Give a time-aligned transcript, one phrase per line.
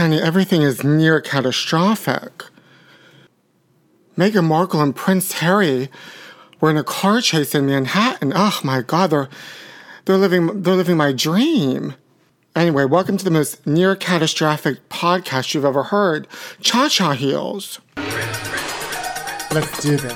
[0.00, 2.44] honey, everything is near catastrophic.
[4.16, 5.90] Meghan Markle and Prince Harry
[6.58, 8.32] were in a car chase in Manhattan.
[8.34, 9.28] Oh my God, they're
[10.06, 11.92] they're living they're living my dream.
[12.56, 16.26] Anyway, welcome to the most near catastrophic podcast you've ever heard.
[16.62, 17.78] Cha Cha Heels.
[19.52, 20.14] Let's do this.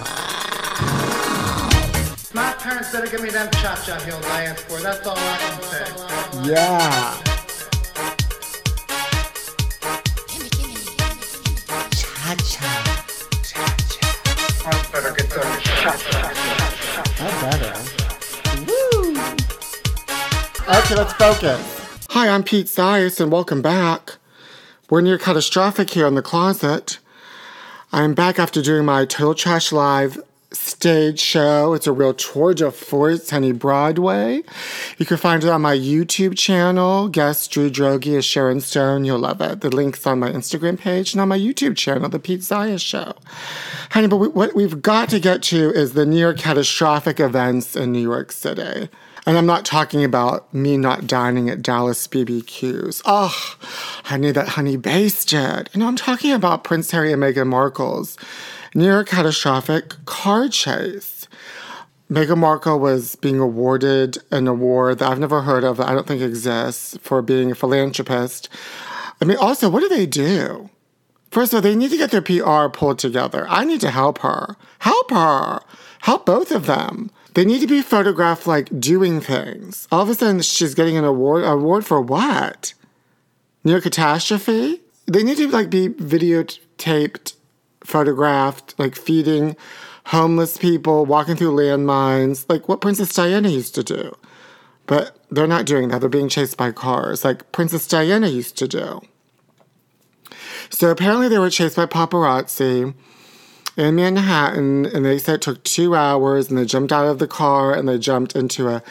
[2.32, 4.80] My parents better give me them cha-cha heels I asked for.
[4.80, 6.50] That's all I can say.
[6.50, 7.33] Yeah.
[15.86, 16.00] Okay,
[20.94, 22.06] let's focus.
[22.08, 24.16] Hi, I'm Pete Zayas, and welcome back.
[24.88, 27.00] We're near catastrophic here in the closet.
[27.92, 30.18] I'm back after doing my Total Trash Live
[30.54, 31.74] stage show.
[31.74, 34.42] It's a real tour de force, honey, Broadway.
[34.98, 37.08] You can find it on my YouTube channel.
[37.08, 39.04] Guest Drew Droege as Sharon Stone.
[39.04, 39.60] You'll love it.
[39.60, 43.14] The link's on my Instagram page and on my YouTube channel, The Pete Zayas Show.
[43.90, 47.92] Honey, but we, what we've got to get to is the near catastrophic events in
[47.92, 48.88] New York City.
[49.26, 53.00] And I'm not talking about me not dining at Dallas BBQs.
[53.06, 53.56] Oh,
[54.04, 55.70] honey, that honey basted.
[55.72, 58.18] And I'm talking about Prince Harry and Meghan Markle's
[58.74, 61.28] near catastrophic car chase.
[62.10, 66.06] Meghan Markle was being awarded an award that I've never heard of, that I don't
[66.06, 68.48] think exists, for being a philanthropist.
[69.22, 70.68] I mean, also, what do they do?
[71.30, 73.46] First of all, they need to get their PR pulled together.
[73.48, 74.56] I need to help her.
[74.80, 75.60] Help her.
[76.02, 77.10] Help both of them.
[77.34, 79.88] They need to be photographed like doing things.
[79.90, 81.44] All of a sudden, she's getting an award.
[81.44, 82.74] Award for what?
[83.64, 84.82] Near catastrophe?
[85.06, 87.34] They need to like be videotaped,
[87.84, 89.56] photographed, like feeding
[90.06, 94.16] homeless people, walking through landmines, like what Princess Diana used to do.
[94.86, 96.00] But they're not doing that.
[96.00, 99.00] They're being chased by cars, like Princess Diana used to do.
[100.70, 102.94] So apparently, they were chased by paparazzi
[103.76, 107.26] in Manhattan, and they said it took two hours, and they jumped out of the
[107.26, 108.82] car and they jumped into a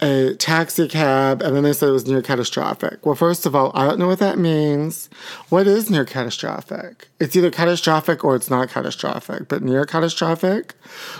[0.00, 3.04] a taxi cab, and then they said it was near catastrophic.
[3.06, 5.08] Well, first of all, I don't know what that means.
[5.48, 7.08] What is near catastrophic?
[7.20, 10.74] It's either catastrophic or it's not catastrophic, but near catastrophic?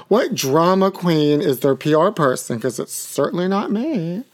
[0.09, 2.57] What drama queen is their PR person?
[2.57, 4.25] Because it's certainly not me.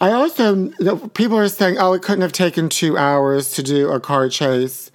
[0.00, 0.68] I also,
[1.14, 4.90] people are saying, oh, it couldn't have taken two hours to do a car chase.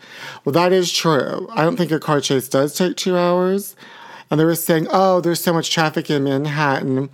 [0.46, 1.48] Well, that is true.
[1.52, 3.76] I don't think a car chase does take two hours.
[4.30, 7.10] And they were saying, oh, there's so much traffic in Manhattan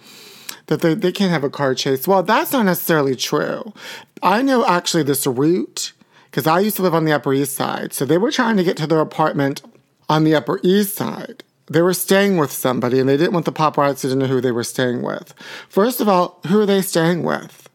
[0.68, 2.08] that they, they can't have a car chase.
[2.08, 3.74] Well, that's not necessarily true.
[4.22, 5.94] I know actually this route
[6.30, 7.94] because I used to live on the Upper East Side.
[7.94, 9.62] So they were trying to get to their apartment
[10.10, 11.44] on the Upper East Side.
[11.70, 14.52] They were staying with somebody and they didn't want the paparazzi to know who they
[14.52, 15.34] were staying with.
[15.68, 17.70] First of all, who are they staying with?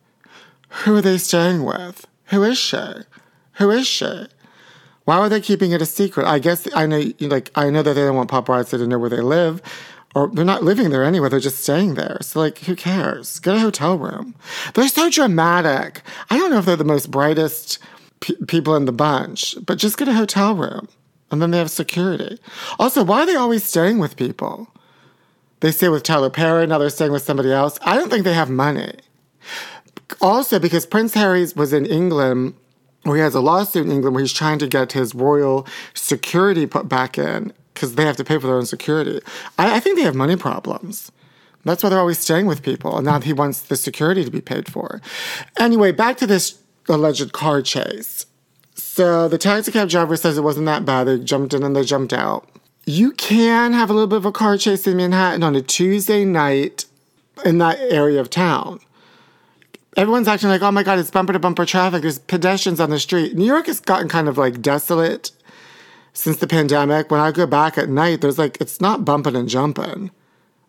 [0.69, 2.06] Who are they staying with?
[2.26, 2.82] Who is she?
[3.54, 4.26] Who is she?
[5.04, 6.26] Why were they keeping it a secret?
[6.26, 9.10] I guess I know, like, I know that they don't want paparazzi to know where
[9.10, 9.60] they live,
[10.14, 11.28] or they're not living there anyway.
[11.28, 12.18] They're just staying there.
[12.20, 13.38] So, like, who cares?
[13.40, 14.34] Get a hotel room.
[14.74, 16.02] They're so dramatic.
[16.30, 17.78] I don't know if they're the most brightest
[18.20, 20.88] pe- people in the bunch, but just get a hotel room,
[21.30, 22.38] and then they have security.
[22.78, 24.68] Also, why are they always staying with people?
[25.60, 27.78] They stay with Tyler Perry, now they're staying with somebody else.
[27.82, 28.94] I don't think they have money.
[30.20, 32.54] Also, because Prince Harry was in England,
[33.04, 36.66] where he has a lawsuit in England where he's trying to get his royal security
[36.66, 39.21] put back in because they have to pay for their own security.
[39.59, 41.10] I, I think they have money problems.
[41.65, 44.41] That's why they're always staying with people, and now he wants the security to be
[44.41, 45.00] paid for.
[45.59, 48.27] Anyway, back to this alleged car chase.
[48.75, 51.05] So the taxi cab driver says it wasn't that bad.
[51.05, 52.49] They jumped in and they jumped out.
[52.84, 56.25] You can have a little bit of a car chase in Manhattan on a Tuesday
[56.25, 56.87] night
[57.44, 58.81] in that area of town
[59.97, 62.03] everyone's acting like, oh my God, it's bumper to bumper traffic.
[62.03, 63.37] There's pedestrians on the street.
[63.37, 65.31] New York has gotten kind of like desolate
[66.12, 67.10] since the pandemic.
[67.10, 70.10] When I go back at night, there's like, it's not bumping and jumping.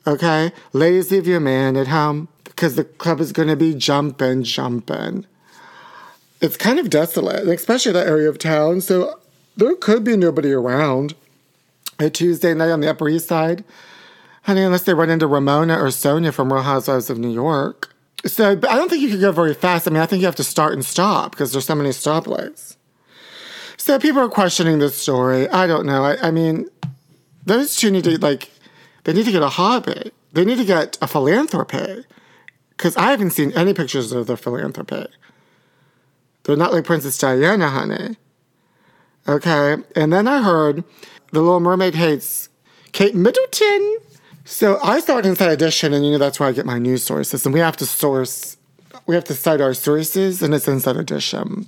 [0.06, 0.52] Okay?
[0.74, 5.26] Ladies, leave your man at home because the club is going to be jumping, jumping.
[6.42, 8.82] It's kind of desolate, especially that area of town.
[8.82, 9.20] So
[9.56, 11.16] there could be nobody around
[12.00, 13.64] a Tuesday night on the Upper East Side.
[14.44, 17.96] Honey, unless they run into Ramona or Sonja from Real Housewives of New York.
[18.26, 19.88] So, I don't think you could go very fast.
[19.88, 22.76] I mean, I think you have to start and stop because there's so many stoplights.
[23.84, 25.50] So people are questioning this story.
[25.50, 26.06] I don't know.
[26.06, 26.70] I, I mean,
[27.46, 28.50] those two need to like,
[29.04, 30.10] they need to get a hobby.
[30.32, 32.06] They need to get a philanthropy
[32.70, 35.08] because I haven't seen any pictures of their philanthropy.
[36.44, 38.16] They're not like Princess Diana, honey.
[39.28, 40.86] Okay, and then I heard
[41.34, 42.48] The Little Mermaid hates
[42.94, 43.98] Kate Middleton.
[44.46, 47.46] So I started Inside Edition, and you know that's where I get my news sources.
[47.46, 48.56] And we have to source,
[49.08, 51.68] we have to cite our sources, and it's Inside Edition.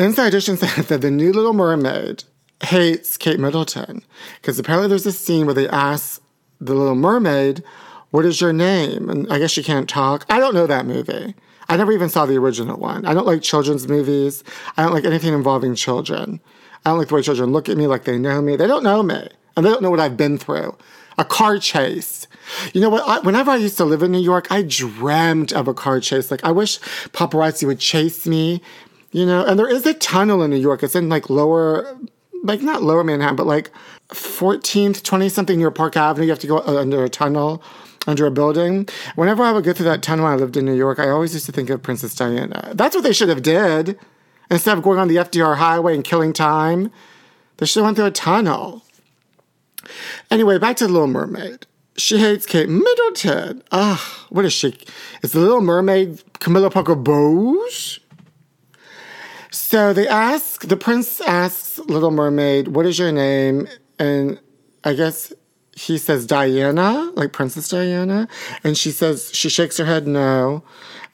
[0.00, 2.24] Inside Edition said that the new Little Mermaid
[2.62, 4.02] hates Kate Middleton
[4.40, 6.22] because apparently there's a scene where they ask
[6.58, 7.62] the Little Mermaid,
[8.10, 9.10] What is your name?
[9.10, 10.24] And I guess she can't talk.
[10.30, 11.34] I don't know that movie.
[11.68, 13.04] I never even saw the original one.
[13.04, 14.42] I don't like children's movies.
[14.78, 16.40] I don't like anything involving children.
[16.86, 18.56] I don't like the way children look at me like they know me.
[18.56, 20.78] They don't know me, and they don't know what I've been through.
[21.18, 22.26] A car chase.
[22.72, 23.06] You know what?
[23.06, 26.30] I, whenever I used to live in New York, I dreamt of a car chase.
[26.30, 26.80] Like, I wish
[27.12, 28.62] paparazzi would chase me,
[29.10, 29.44] you know?
[29.44, 30.82] And there is a tunnel in New York.
[30.82, 31.96] It's in like lower,
[32.42, 33.70] like not lower Manhattan, but like
[34.08, 36.26] 14th, 20 something near Park Avenue.
[36.26, 37.62] You have to go uh, under a tunnel
[38.06, 38.88] under a building.
[39.14, 41.34] Whenever I would go through that tunnel when I lived in New York, I always
[41.34, 42.72] used to think of Princess Diana.
[42.74, 43.98] That's what they should have did.
[44.50, 46.90] Instead of going on the FDR highway and killing time,
[47.58, 48.82] they should have went through a tunnel.
[50.30, 51.66] Anyway, back to the Little Mermaid.
[51.96, 53.62] She hates Kate Middleton.
[53.70, 54.76] Ugh, what is she?
[55.22, 58.00] Is the Little Mermaid Camilla Parker Bowles?
[59.50, 63.68] So they ask, the prince asks Little Mermaid, what is your name?
[63.98, 64.40] And
[64.84, 65.32] I guess
[65.74, 68.28] he says Diana, like Princess Diana.
[68.62, 70.62] And she says, she shakes her head no.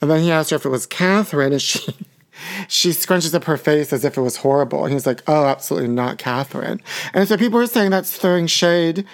[0.00, 1.80] And then he asks her if it was Catherine, and she
[2.68, 4.84] she scrunches up her face as if it was horrible.
[4.84, 6.82] And he's like, oh, absolutely not Catherine.
[7.14, 9.06] And so people are saying that's throwing shade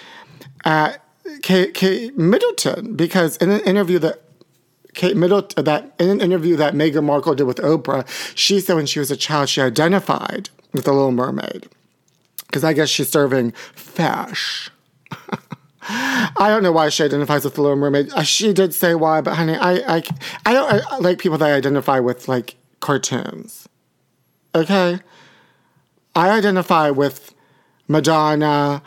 [0.65, 1.01] at
[1.41, 4.21] Kate, Kate Middleton because in an interview that
[4.93, 8.85] Kate Middleton, that in an interview that Meghan Markle did with Oprah, she said when
[8.85, 11.67] she was a child she identified with the Little Mermaid
[12.47, 14.69] because I guess she's serving fish.
[15.89, 18.11] I don't know why she identifies with the Little Mermaid.
[18.13, 20.03] Uh, she did say why, but honey, I I,
[20.45, 23.67] I don't I like people that identify with like cartoons.
[24.55, 24.99] Okay?
[26.15, 27.33] I identify with
[27.87, 28.83] Madonna,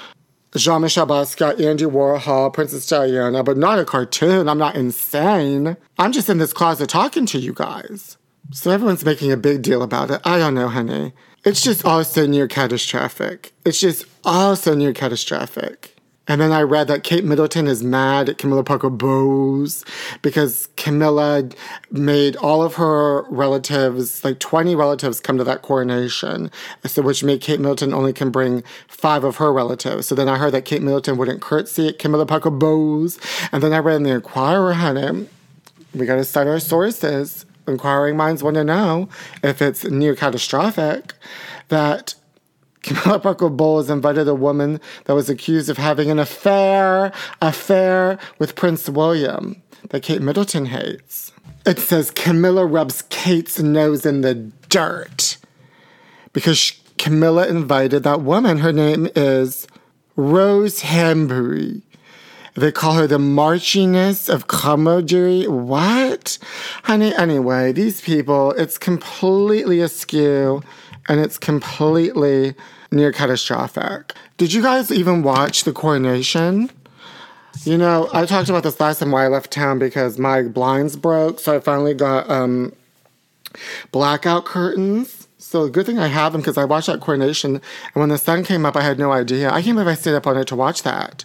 [0.56, 4.48] Jean Michel Basquiat, Andy Warhol, Princess Diana, but not a cartoon.
[4.48, 5.76] I'm not insane.
[5.98, 8.16] I'm just in this closet talking to you guys.
[8.52, 10.20] So everyone's making a big deal about it.
[10.24, 11.12] I don't know, honey.
[11.44, 13.52] It's just all so near catastrophic.
[13.64, 15.95] It's just all so near catastrophic.
[16.28, 19.84] And then I read that Kate Middleton is mad at Camilla Parker Bowles
[20.22, 21.48] because Camilla
[21.90, 26.50] made all of her relatives, like 20 relatives, come to that coronation.
[26.84, 30.08] So, which made Kate Middleton only can bring five of her relatives.
[30.08, 33.18] So then I heard that Kate Middleton wouldn't curtsy at Camilla Parker Bowles.
[33.52, 35.28] And then I read in the Inquirer, honey,
[35.94, 37.46] we got to cite our sources.
[37.68, 39.08] Inquiring minds want to know
[39.42, 41.14] if it's near catastrophic
[41.68, 42.14] that
[42.86, 47.12] Camilla Parker Bowles invited a woman that was accused of having an affair,
[47.42, 49.60] affair with Prince William
[49.90, 51.32] that Kate Middleton hates.
[51.66, 54.34] It says Camilla rubs Kate's nose in the
[54.68, 55.36] dirt
[56.32, 58.58] because Camilla invited that woman.
[58.58, 59.66] Her name is
[60.14, 61.82] Rose Hanbury.
[62.54, 65.48] They call her the Marchioness of Comodry.
[65.48, 66.38] What?
[66.84, 70.62] Honey, anyway, these people, it's completely askew
[71.08, 72.54] and it's completely
[72.90, 74.14] near catastrophic.
[74.36, 76.70] Did you guys even watch the coronation?
[77.64, 80.96] You know, I talked about this last time why I left town because my blinds
[80.96, 82.72] broke, so I finally got um,
[83.92, 85.25] blackout curtains.
[85.46, 87.62] So the good thing I have them because I watched that coronation, and
[87.94, 89.48] when the sun came up, I had no idea.
[89.48, 91.24] I can't believe I stayed up all night to watch that.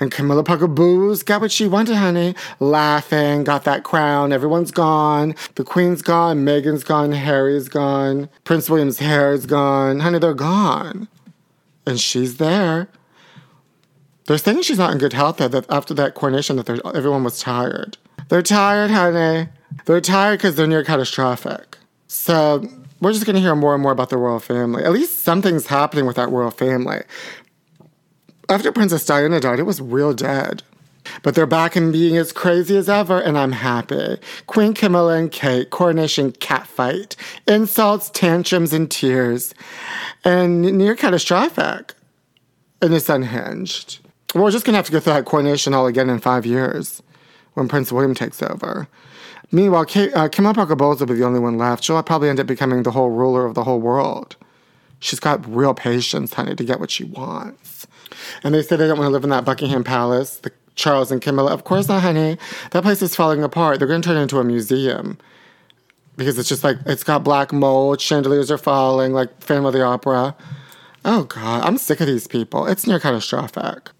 [0.00, 2.34] And Camilla Parker Bowles got what she wanted, honey.
[2.60, 4.32] Laughing, got that crown.
[4.32, 5.34] Everyone's gone.
[5.56, 6.46] The Queen's gone.
[6.46, 7.12] Meghan's gone.
[7.12, 8.30] Harry's gone.
[8.44, 10.00] Prince William's hair is gone.
[10.00, 11.06] Honey, they're gone.
[11.86, 12.88] And she's there.
[14.24, 17.98] They're saying she's not in good health, that after that coronation, that everyone was tired.
[18.30, 19.50] They're tired, honey.
[19.84, 21.76] They're tired because they're near catastrophic.
[22.06, 22.66] So
[23.00, 24.84] we're just going to hear more and more about the royal family.
[24.84, 27.02] At least something's happening with that royal family.
[28.48, 30.62] After Princess Diana died, it was real dead.
[31.22, 34.18] But they're back and being as crazy as ever, and I'm happy.
[34.46, 39.54] Queen Camilla and Kate, coronation catfight, insults, tantrums, and tears,
[40.24, 41.94] and near catastrophic.
[42.82, 44.00] And it's unhinged.
[44.34, 47.02] We're just gonna have to go through that coronation all again in five years
[47.54, 48.86] when Prince William takes over.
[49.50, 51.82] Meanwhile, Kate, uh, Bowles will be the only one left.
[51.82, 54.36] She'll probably end up becoming the whole ruler of the whole world.
[55.00, 57.86] She's got real patience, honey, to get what she wants.
[58.42, 61.22] And they say they don't want to live in that Buckingham Palace, the Charles and
[61.22, 61.52] Camilla.
[61.52, 62.36] Of course not, honey.
[62.72, 63.78] That place is falling apart.
[63.78, 65.18] They're going to turn it into a museum.
[66.16, 69.82] Because it's just like, it's got black mold, chandeliers are falling, like Phantom of the
[69.82, 70.34] Opera.
[71.04, 71.64] Oh, God.
[71.64, 72.66] I'm sick of these people.
[72.66, 73.90] It's near catastrophic.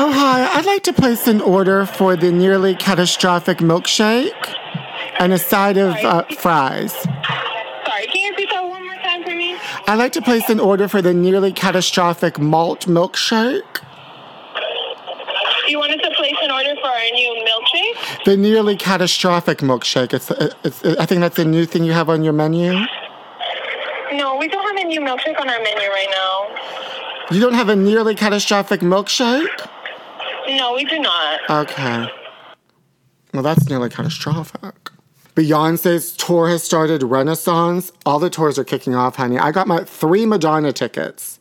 [0.00, 0.48] Oh, hi.
[0.56, 4.54] I'd like to place an order for the nearly catastrophic milkshake
[5.18, 6.92] and a side of uh, fries.
[6.92, 9.58] Sorry, can you repeat that one more time for me?
[9.88, 13.80] I'd like to place an order for the nearly catastrophic malt milkshake.
[15.66, 18.24] You wanted to place an order for our new milkshake?
[18.24, 20.14] The nearly catastrophic milkshake.
[20.14, 20.30] It's,
[20.62, 22.70] it's, I think that's a new thing you have on your menu.
[24.12, 27.34] No, we don't have a new milkshake on our menu right now.
[27.34, 29.68] You don't have a nearly catastrophic milkshake?
[30.48, 31.40] No, we do not.
[31.50, 32.10] Okay.
[33.34, 34.90] Well, that's nearly catastrophic.
[35.34, 37.92] Beyonce's tour has started, Renaissance.
[38.06, 39.38] All the tours are kicking off, honey.
[39.38, 41.38] I got my three Madonna tickets.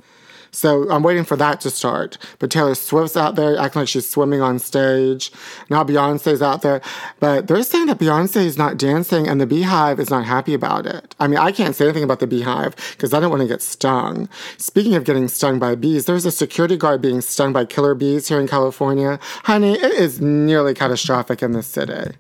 [0.58, 2.18] So I'm waiting for that to start.
[2.40, 5.32] But Taylor Swift's out there acting like she's swimming on stage.
[5.70, 6.82] Now Beyonce's out there.
[7.20, 10.88] But they're saying that Beyonce is not dancing and the BeyHive is not happy about
[10.88, 11.14] it.
[11.20, 13.62] I mean, I can't say anything about the BeyHive because I don't want to get
[13.62, 14.28] stung.
[14.58, 18.28] Speaking of getting stung by bees, there's a security guard being stung by killer bees
[18.28, 19.20] here in California.
[19.44, 22.16] Honey, it is nearly catastrophic in this city.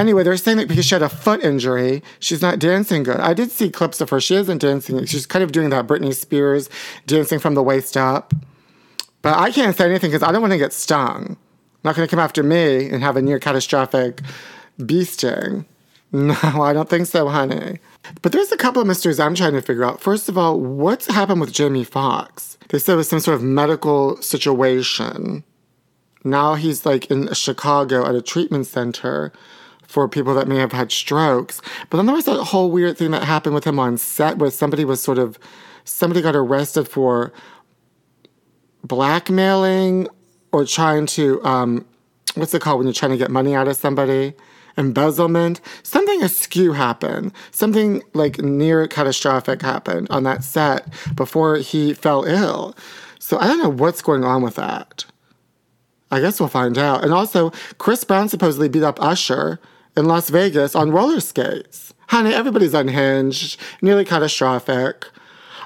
[0.00, 3.18] Anyway, they're saying that because she had a foot injury, she's not dancing good.
[3.18, 4.18] I did see clips of her.
[4.18, 5.04] She isn't dancing.
[5.04, 6.70] She's kind of doing that Britney Spears
[7.06, 8.32] dancing from the waist up.
[9.20, 11.36] But I can't say anything because I don't want to get stung.
[11.84, 14.22] Not going to come after me and have a near catastrophic
[14.84, 15.66] bee sting.
[16.12, 17.78] No, I don't think so, honey.
[18.20, 20.00] But there's a couple of mysteries I'm trying to figure out.
[20.00, 22.58] First of all, what's happened with Jamie Foxx?
[22.70, 25.44] They said it was some sort of medical situation.
[26.24, 29.32] Now he's like in Chicago at a treatment center
[29.90, 31.60] for people that may have had strokes.
[31.90, 34.50] But then there was that whole weird thing that happened with him on set where
[34.50, 35.38] somebody was sort of
[35.84, 37.32] somebody got arrested for
[38.84, 40.06] blackmailing
[40.52, 41.84] or trying to um,
[42.36, 44.32] what's it called when you're trying to get money out of somebody?
[44.76, 45.60] Embezzlement.
[45.82, 47.32] Something askew happened.
[47.50, 52.76] Something like near catastrophic happened on that set before he fell ill.
[53.18, 55.04] So I don't know what's going on with that.
[56.12, 57.02] I guess we'll find out.
[57.04, 59.60] And also, Chris Brown supposedly beat up Usher
[59.96, 61.94] in Las Vegas on roller skates.
[62.08, 65.06] Honey, everybody's unhinged, nearly catastrophic.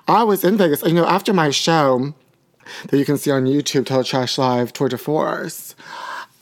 [0.07, 2.15] I was in Vegas, you know, after my show
[2.89, 5.75] that you can see on YouTube, Total Trash Live Tour de Force.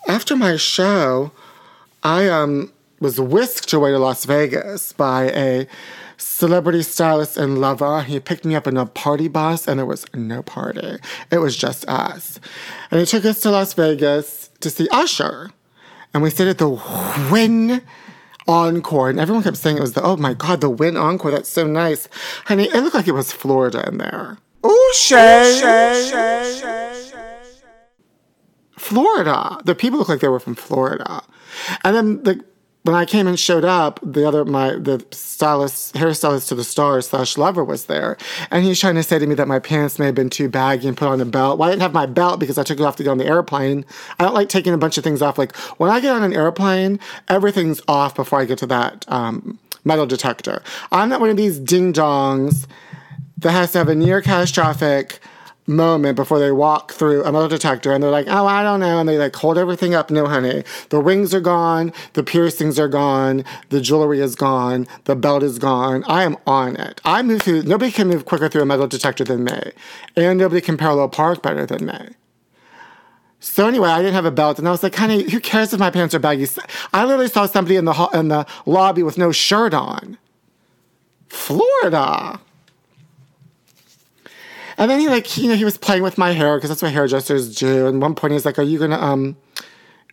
[0.08, 1.32] After my show,
[2.02, 5.66] I um was whisked away to Las Vegas by a
[6.16, 8.02] celebrity stylist and lover.
[8.02, 10.98] He picked me up in a party bus, and there was no party.
[11.30, 12.38] It was just us.
[12.90, 15.50] And he took us to Las Vegas to see Usher
[16.14, 16.68] and we stayed at the
[17.30, 17.82] Wynn
[18.48, 21.30] Encore, and everyone kept saying it was the oh my god, the Wynn Encore.
[21.30, 22.08] That's so nice,
[22.46, 22.64] honey.
[22.64, 24.38] It looked like it was Florida in there.
[24.64, 27.08] Ooh, Shay, Shay, Shay, Shay,
[28.76, 29.58] Florida.
[29.64, 31.22] The people look like they were from Florida,
[31.84, 32.44] and then the
[32.84, 37.08] when I came and showed up, the other my the stylist, hairstylist to the stars
[37.08, 38.16] slash lover was there,
[38.50, 40.88] and he's trying to say to me that my pants may have been too baggy
[40.88, 41.58] and put on a belt.
[41.58, 43.26] Well, I didn't have my belt because I took it off to get on the
[43.26, 43.84] airplane.
[44.18, 45.38] I don't like taking a bunch of things off.
[45.38, 46.98] Like when I get on an airplane,
[47.28, 50.62] everything's off before I get to that um, metal detector.
[50.90, 52.66] I'm not one of these ding dongs
[53.38, 55.20] that has to have a near catastrophic
[55.66, 58.98] moment before they walk through a metal detector and they're like, oh, I don't know.
[58.98, 60.10] And they like hold everything up.
[60.10, 60.64] No, honey.
[60.88, 61.92] The rings are gone.
[62.14, 63.44] The piercings are gone.
[63.68, 64.86] The jewelry is gone.
[65.04, 66.04] The belt is gone.
[66.06, 67.00] I am on it.
[67.04, 69.72] I move through, nobody can move quicker through a metal detector than me.
[70.16, 72.08] And nobody can parallel park better than me.
[73.44, 75.80] So anyway, I didn't have a belt, and I was like, "Honey, who cares if
[75.80, 76.46] my pants are baggy?"
[76.92, 80.16] I literally saw somebody in the in the lobby with no shirt on.
[81.28, 82.38] Florida.
[84.82, 86.92] And then he like, you know, he was playing with my hair because that's what
[86.92, 87.86] hairdressers do.
[87.86, 89.36] And one point he's like, "Are you gonna um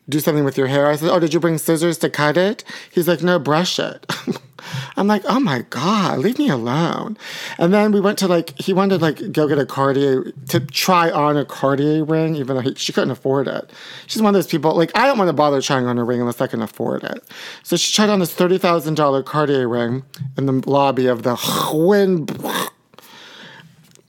[0.07, 2.63] do something with your hair?" I said, "Oh, did you bring scissors to cut it?"
[2.91, 4.05] He's like, "No, brush it."
[4.95, 7.17] I'm like, "Oh my god, leave me alone."
[7.57, 10.59] And then we went to like he wanted to like go get a Cartier to
[10.59, 13.71] try on a Cartier ring, even though he, she couldn't afford it.
[14.05, 16.19] She's one of those people like I don't want to bother trying on a ring
[16.19, 17.23] unless I can afford it.
[17.63, 20.03] So she tried on this thirty thousand dollar Cartier ring
[20.37, 21.39] in the lobby of the
[21.73, 22.27] Wynn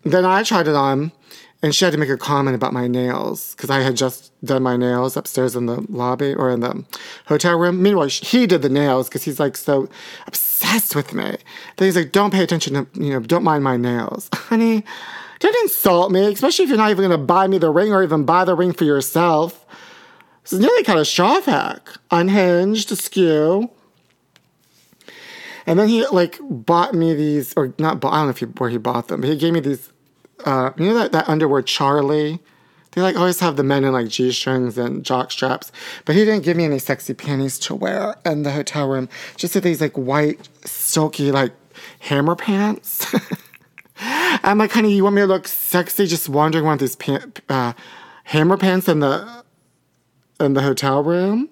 [0.04, 1.12] then I tried it on,
[1.62, 4.62] and she had to make a comment about my nails because I had just done
[4.62, 6.84] my nails upstairs in the lobby or in the
[7.26, 7.82] hotel room.
[7.82, 9.88] Meanwhile, he did the nails because he's like so
[10.26, 11.36] obsessed with me.
[11.76, 14.84] Then he's like, "Don't pay attention to you know, don't mind my nails, honey."
[15.40, 18.02] Don't insult me, especially if you're not even going to buy me the ring or
[18.02, 19.64] even buy the ring for yourself.
[20.42, 21.88] This is nearly kind of catastrophic.
[22.10, 23.70] Unhinged, askew.
[25.66, 28.46] And then he like bought me these, or not bought, I don't know if he,
[28.46, 29.92] where he bought them, but he gave me these,
[30.44, 32.40] uh, you know that, that underwear Charlie?
[32.92, 35.70] They like always have the men in like G strings and jock straps,
[36.04, 39.08] but he didn't give me any sexy panties to wear in the hotel room.
[39.36, 41.52] Just these like white, silky, like
[42.00, 43.14] hammer pants.
[44.00, 46.96] I'm like, honey, you want me to look sexy just wandering around these
[47.48, 47.74] uh,
[48.24, 49.44] hammer pants in the
[50.40, 51.48] in the hotel room?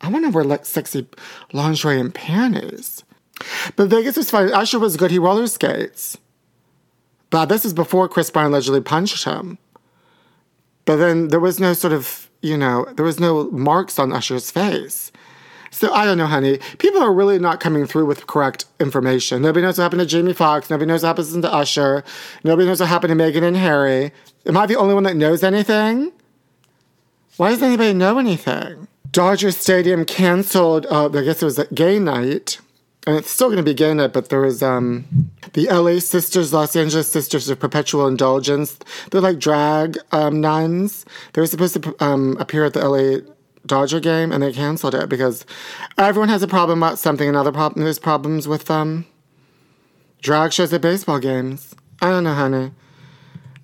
[0.00, 1.06] I want to wear like sexy
[1.52, 3.04] lingerie and panties.
[3.76, 4.52] But Vegas was fun.
[4.52, 5.10] Usher was good.
[5.10, 6.18] He roller skates.
[7.30, 9.58] But this is before Chris Brown allegedly punched him.
[10.84, 14.50] But then there was no sort of you know, there was no marks on Usher's
[14.50, 15.10] face.
[15.70, 16.58] So I don't know, honey.
[16.78, 19.40] People are really not coming through with correct information.
[19.40, 20.68] Nobody knows what happened to Jamie Foxx.
[20.68, 22.04] Nobody knows what happened to Usher.
[22.44, 24.12] Nobody knows what happened to Meghan and Harry.
[24.44, 26.12] Am I the only one that knows anything?
[27.38, 28.88] Why doesn't anybody know anything?
[29.10, 32.60] Dodger Stadium canceled, uh, I guess it was a gay night.
[33.04, 35.04] And it's still going to be gay night, but there was um,
[35.54, 38.78] the LA Sisters, Los Angeles Sisters of Perpetual Indulgence.
[39.10, 41.04] They're like drag um, nuns.
[41.32, 43.28] They were supposed to um, appear at the LA
[43.66, 45.44] Dodger game, and they canceled it because
[45.98, 47.28] everyone has a problem about something.
[47.28, 49.04] Another problem, there's problems with um,
[50.20, 51.74] drag shows at baseball games.
[52.00, 52.70] I don't know, honey.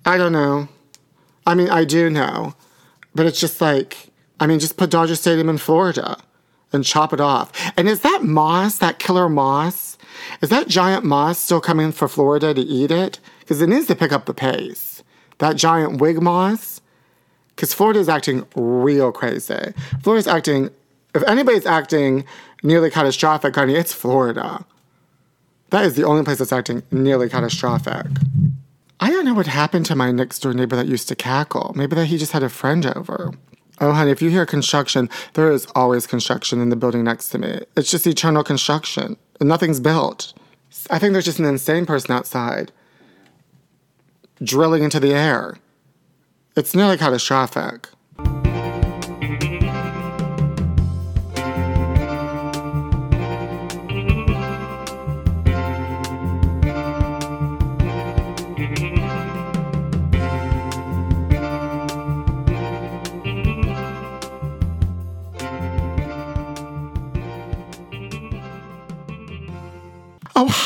[0.05, 0.67] I don't know.
[1.47, 2.55] I mean, I do know,
[3.15, 6.17] but it's just like, I mean, just put Dodger Stadium in Florida
[6.71, 7.51] and chop it off.
[7.77, 9.97] And is that moss, that killer moss,
[10.41, 13.19] is that giant moss still coming for Florida to eat it?
[13.39, 15.03] Because it needs to pick up the pace.
[15.39, 16.81] That giant wig moss,
[17.55, 19.73] because Florida is acting real crazy.
[20.01, 20.69] Florida's acting,
[21.15, 22.25] if anybody's acting
[22.61, 24.65] nearly catastrophic, honey, it's Florida.
[25.69, 28.05] That is the only place that's acting nearly catastrophic.
[28.99, 31.73] I don't know what happened to my next door neighbor that used to cackle.
[31.75, 33.31] Maybe that he just had a friend over.
[33.81, 37.37] Oh, honey, if you hear construction, there is always construction in the building next to
[37.37, 37.61] me.
[37.77, 40.33] It's just eternal construction, nothing's built.
[40.89, 42.71] I think there's just an insane person outside
[44.43, 45.57] drilling into the air.
[46.55, 47.89] It's nearly catastrophic.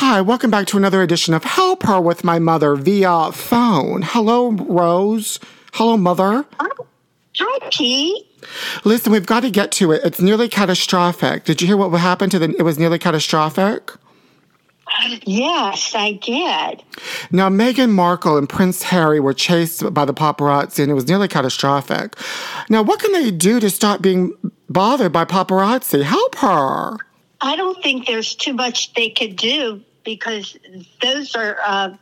[0.04, 0.20] Hi.
[0.20, 4.02] Welcome back to another edition of Help Her with My Mother via phone.
[4.02, 5.40] Hello, Rose.
[5.72, 6.44] Hello, Mother.
[6.60, 6.86] Oh,
[7.38, 8.26] hi, Pete.
[8.84, 10.02] Listen, we've got to get to it.
[10.04, 11.44] It's nearly catastrophic.
[11.44, 12.54] Did you hear what happened to the?
[12.58, 13.92] It was nearly catastrophic.
[15.22, 16.82] Yes, I did.
[17.32, 21.28] Now, Meghan Markle and Prince Harry were chased by the paparazzi, and it was nearly
[21.28, 22.14] catastrophic.
[22.68, 24.34] Now, what can they do to stop being
[24.68, 26.02] bothered by paparazzi?
[26.02, 26.98] Help her.
[27.40, 30.56] I don't think there's too much they could do because
[31.02, 31.96] those are uh,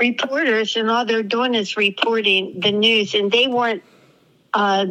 [0.00, 3.82] reporters, and all they're doing is reporting the news, and they weren't
[4.54, 4.86] uh,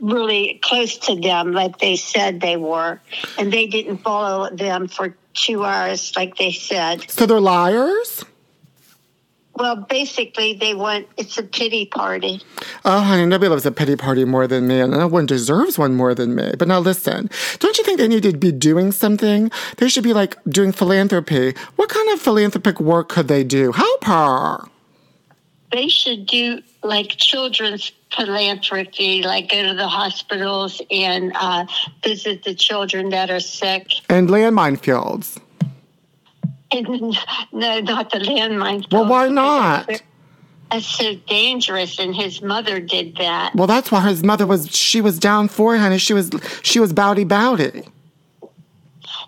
[0.00, 3.00] really close to them like they said they were,
[3.38, 7.10] and they didn't follow them for two hours like they said.
[7.10, 8.24] So they're liars?
[9.58, 12.42] Well, basically, they want it's a pity party.
[12.84, 15.94] Oh, honey, nobody loves a pity party more than me, and no one deserves one
[15.94, 16.52] more than me.
[16.58, 19.50] But now listen, don't you think they need to be doing something?
[19.78, 21.54] They should be like doing philanthropy.
[21.76, 23.72] What kind of philanthropic work could they do?
[23.72, 24.58] Help her.
[25.72, 31.66] They should do like children's philanthropy, like go to the hospitals and uh,
[32.04, 33.90] visit the children that are sick.
[34.08, 35.40] And landmine fields.
[37.52, 38.90] no, not the landmine.
[38.92, 40.02] Well, why not?
[40.70, 43.54] That's so dangerous, and his mother did that.
[43.54, 44.74] Well, that's why his mother was.
[44.74, 45.98] She was down for it, honey.
[45.98, 46.30] She was.
[46.62, 47.84] She was bowdy bowdy.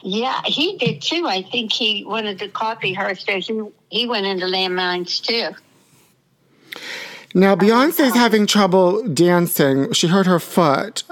[0.02, 1.26] Yeah, he did too.
[1.26, 5.54] I think he wanted to copy her, so he he went into landmines too.
[7.34, 9.92] Now Beyonce's having trouble dancing.
[9.92, 11.04] She hurt her foot.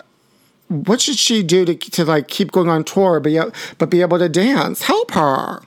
[0.69, 4.19] What should she do to to like keep going on tour, but but be able
[4.19, 4.83] to dance?
[4.83, 5.63] Help her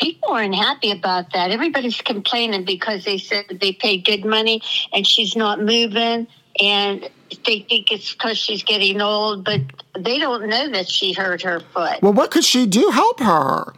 [0.00, 1.50] people aren't happy about that.
[1.50, 6.26] Everybody's complaining because they said they paid good money and she's not moving
[6.60, 7.10] and
[7.46, 9.60] they think it's because she's getting old, but
[9.98, 12.02] they don't know that she hurt her foot.
[12.02, 12.90] Well, what could she do?
[12.90, 13.74] Help her.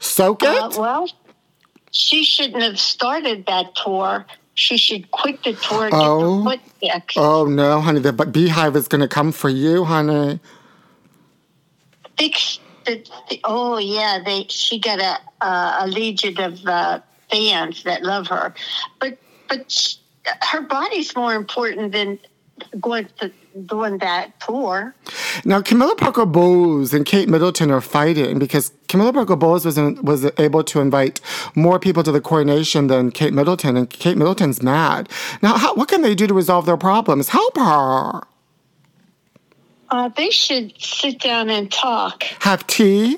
[0.00, 0.48] Soak it?
[0.48, 1.10] Uh, well,
[1.90, 4.24] she shouldn't have started that tour.
[4.54, 6.44] She should quit the tour and oh.
[6.44, 7.02] get the.
[7.16, 8.00] Oh, no, honey.
[8.00, 10.40] The BeyHive is going to come for you, honey.
[12.16, 18.02] Fix the, the, oh yeah, they she got a a legion of uh, fans that
[18.02, 18.54] love her,
[18.98, 19.98] but but she,
[20.42, 22.18] her body's more important than
[22.80, 23.30] going to
[23.66, 24.94] doing that tour.
[25.44, 30.30] Now, Camilla Parker Bowles and Kate Middleton are fighting because Camilla Parker Bowles was was
[30.38, 31.20] able to invite
[31.54, 35.08] more people to the coronation than Kate Middleton, and Kate Middleton's mad.
[35.42, 37.28] Now, how, what can they do to resolve their problems?
[37.28, 38.22] Help her.
[39.90, 42.24] Uh, they should sit down and talk.
[42.40, 43.16] Have tea?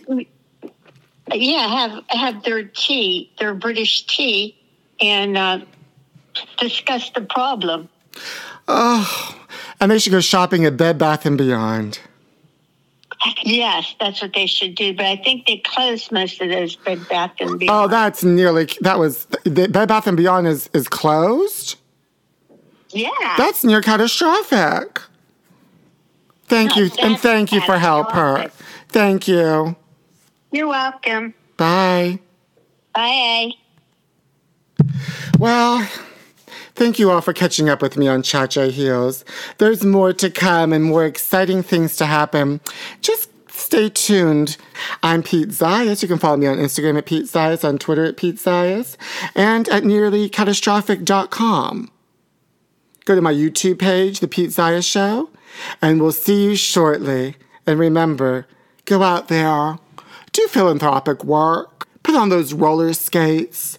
[1.33, 4.57] Yeah, have have their tea, their British tea,
[5.01, 5.61] and uh,
[6.59, 7.89] discuss the problem.
[8.69, 9.37] Oh,
[9.81, 12.01] and they should go shopping at Bed Bath and Beyond.
[13.43, 14.95] Yes, that's what they should do.
[14.95, 17.85] But I think they closed most of those Bed Bath and Beyond.
[17.85, 21.77] Oh, that's nearly that was the Bed Bath and Beyond is is closed.
[22.91, 23.09] Yeah.
[23.37, 25.01] That's near catastrophic.
[26.51, 28.51] Thank No, you, and thank you for help her.
[28.89, 29.77] Thank you.
[30.51, 31.33] You're welcome.
[31.57, 32.19] Bye.
[32.93, 33.53] Bye.
[35.39, 35.89] Well,
[36.75, 39.25] thank you all for catching up with me on Cha Cha Heels.
[39.59, 42.61] There's more to come and more exciting things to happen.
[43.01, 44.57] Just stay tuned.
[45.05, 46.03] I'm Pete Zayas.
[46.03, 48.97] You can follow me on Instagram at Pete Zayas, on Twitter at Pete Zayas,
[49.37, 51.91] and at nearlycatastrophic.com.
[53.05, 55.31] Go to my YouTube page, The Pete Zayas Show,
[55.81, 57.37] and we'll see you shortly.
[57.67, 58.47] And remember,
[58.85, 59.79] go out there,
[60.33, 63.79] do philanthropic work, put on those roller skates.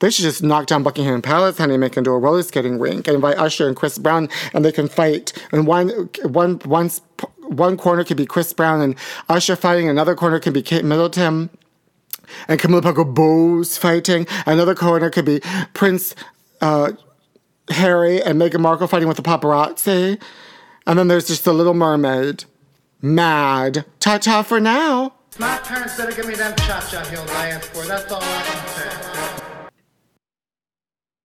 [0.00, 3.06] They should just knock down Buckingham Palace, honey, and make into a roller skating rink,
[3.06, 5.32] and invite Usher and Chris Brown, and they can fight.
[5.50, 5.88] And one,
[6.24, 6.90] one, one,
[7.42, 8.96] one corner could be Chris Brown and
[9.28, 9.88] Usher fighting.
[9.88, 11.48] Another corner could be Kate Middleton
[12.48, 14.26] and Camilla Parker Bowles fighting.
[14.46, 15.40] Another corner could be
[15.72, 16.14] Prince
[16.60, 16.92] uh,
[17.70, 20.20] Harry and Meghan Markle fighting with the paparazzi.
[20.86, 22.44] And then there's just the Little Mermaid.
[23.00, 23.84] Mad.
[24.00, 25.14] Ta ta for now.
[25.38, 27.84] My parents better give me them cha-cha heels I asked for.
[27.84, 29.33] That's all I can say.